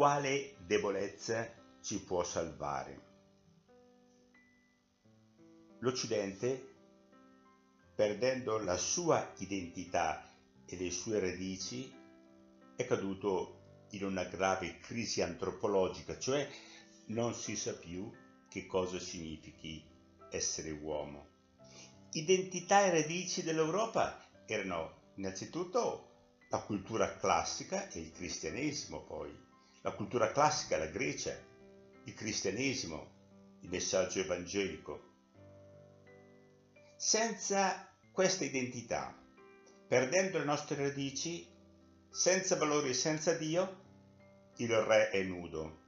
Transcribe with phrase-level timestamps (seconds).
[0.00, 1.46] quale debolezza
[1.82, 3.00] ci può salvare.
[5.80, 6.76] L'Occidente,
[7.94, 10.26] perdendo la sua identità
[10.64, 11.92] e le sue radici,
[12.76, 16.48] è caduto in una grave crisi antropologica, cioè
[17.08, 18.10] non si sa più
[18.48, 19.84] che cosa significhi
[20.30, 21.28] essere uomo.
[22.12, 29.48] Identità e radici dell'Europa erano innanzitutto la cultura classica e il cristianesimo poi.
[29.82, 31.34] La cultura classica, la Grecia,
[32.04, 33.12] il cristianesimo,
[33.60, 35.08] il messaggio evangelico.
[36.96, 39.16] Senza questa identità,
[39.88, 41.48] perdendo le nostre radici,
[42.10, 43.80] senza valori e senza Dio,
[44.56, 45.78] il re è nudo.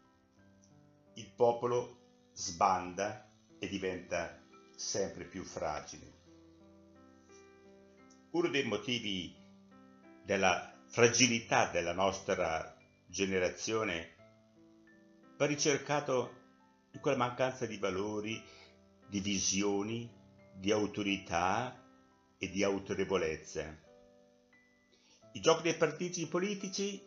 [1.14, 4.42] Il popolo sbanda e diventa
[4.74, 6.20] sempre più fragile.
[8.30, 9.36] Uno dei motivi
[10.24, 12.71] della fragilità della nostra
[13.12, 14.14] generazione
[15.36, 16.40] va ricercato
[16.92, 18.42] in quella mancanza di valori,
[19.06, 20.10] di visioni,
[20.54, 21.78] di autorità
[22.38, 23.78] e di autorevolezza.
[25.32, 27.00] I giochi dei partiti politici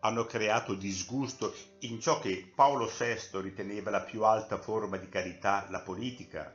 [0.00, 5.66] hanno creato disgusto in ciò che Paolo VI riteneva la più alta forma di carità,
[5.70, 6.54] la politica.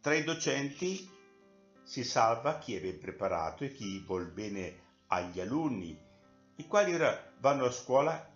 [0.00, 1.08] Tra i docenti
[1.82, 6.09] si salva chi è ben preparato e chi vuol bene agli alunni,
[6.60, 8.28] i quali ora vanno a scuola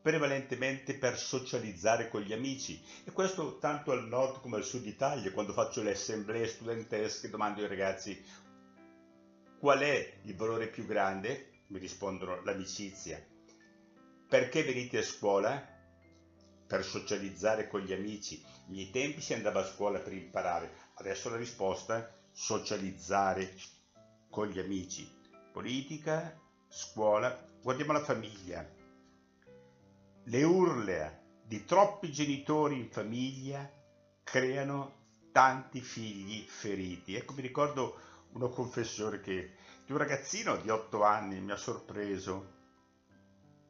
[0.00, 5.30] prevalentemente per socializzare con gli amici e questo tanto al nord come al sud Italia
[5.32, 8.24] quando faccio le assemblee studentesche domando ai ragazzi
[9.58, 13.22] qual è il valore più grande mi rispondono l'amicizia.
[14.28, 15.74] Perché venite a scuola?
[16.66, 18.42] Per socializzare con gli amici.
[18.44, 23.54] Ai miei tempi si andava a scuola per imparare, adesso la risposta è socializzare
[24.30, 25.08] con gli amici.
[25.52, 26.38] Politica,
[26.68, 28.64] scuola, guardiamo la famiglia.
[30.22, 33.68] Le urla di troppi genitori in famiglia
[34.22, 37.16] creano tanti figli feriti.
[37.16, 37.98] Ecco, mi ricordo
[38.34, 42.52] una confessione che di un ragazzino di 8 anni mi ha sorpreso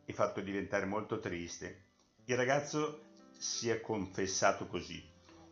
[0.04, 1.84] e fatto diventare molto triste.
[2.26, 3.00] Il ragazzo
[3.38, 5.02] si è confessato così.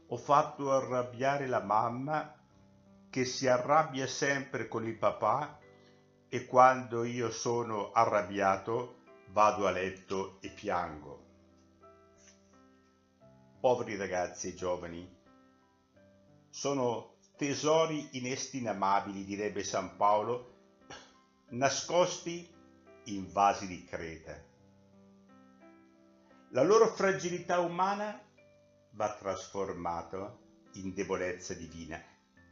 [0.09, 2.39] Ho fatto arrabbiare la mamma
[3.09, 5.61] che si arrabbia sempre con il papà
[6.35, 11.23] e quando io sono arrabbiato vado a letto e piango.
[13.61, 15.17] Poveri ragazzi e giovani,
[16.51, 20.57] sono tesori inestimabili, direbbe San Paolo,
[21.51, 22.53] nascosti
[23.05, 24.37] in vasi di creta.
[26.49, 28.21] La loro fragilità umana
[28.91, 30.37] va trasformata
[30.73, 32.03] in debolezza divina.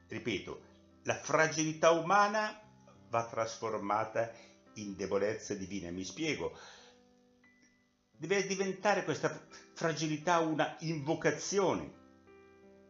[0.06, 0.62] Ripeto,
[1.02, 2.61] la fragilità umana
[3.12, 4.32] va trasformata
[4.76, 5.90] in debolezza divina.
[5.90, 6.58] Mi spiego.
[8.10, 9.38] Deve diventare questa
[9.74, 12.00] fragilità una invocazione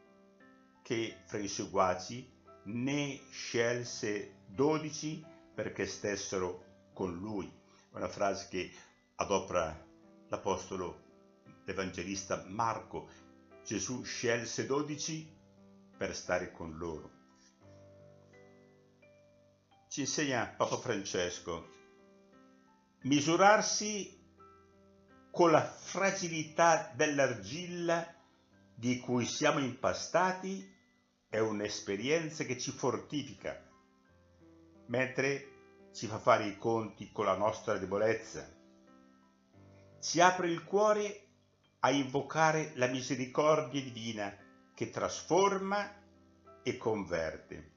[0.82, 2.26] che fra i seguaci
[2.64, 5.22] ne scelse 12
[5.54, 7.52] perché stessero con lui.
[7.90, 8.72] Una frase che
[9.16, 9.86] adopera
[10.28, 11.08] l'Apostolo
[11.66, 13.10] l'Evangelista Marco
[13.62, 15.30] Gesù scelse dodici
[15.94, 17.10] per stare con loro.
[19.88, 21.68] Ci insegna Papa Francesco,
[23.02, 24.19] misurarsi
[25.30, 28.06] con la fragilità dell'argilla
[28.74, 30.68] di cui siamo impastati
[31.28, 33.62] è un'esperienza che ci fortifica,
[34.86, 35.48] mentre
[35.92, 38.48] ci fa fare i conti con la nostra debolezza.
[40.00, 41.26] Ci apre il cuore
[41.80, 44.34] a invocare la misericordia divina
[44.74, 45.88] che trasforma
[46.62, 47.72] e converte.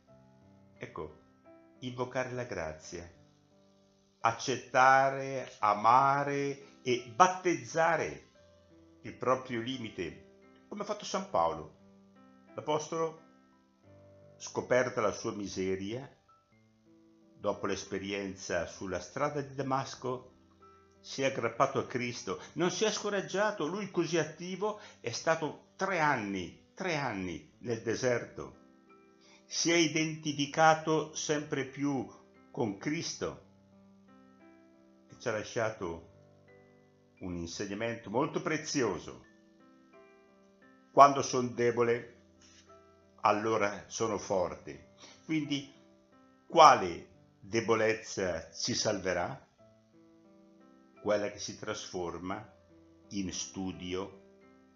[0.78, 1.20] Ecco,
[1.80, 3.10] invocare la grazia,
[4.22, 8.30] accettare, amare e battezzare
[9.02, 11.82] il proprio limite, come ha fatto San Paolo.
[12.54, 13.22] L'Apostolo
[14.38, 16.08] scoperta la sua miseria,
[17.38, 20.32] dopo l'esperienza sulla strada di Damasco,
[21.00, 26.00] si è aggrappato a Cristo, non si è scoraggiato, lui così attivo è stato tre
[26.00, 28.62] anni, tre anni nel deserto,
[29.46, 32.08] si è identificato sempre più
[32.52, 33.46] con Cristo
[35.10, 36.13] e ci ha lasciato
[37.24, 39.26] un insegnamento molto prezioso.
[40.92, 42.18] Quando sono debole,
[43.22, 44.92] allora sono forte.
[45.26, 45.74] Quindi,
[46.48, 47.08] quale
[47.40, 49.48] debolezza ci salverà?
[51.02, 52.46] Quella che si trasforma
[53.10, 54.22] in studio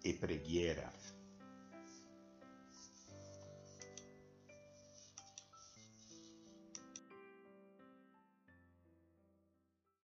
[0.02, 0.90] e preghiera.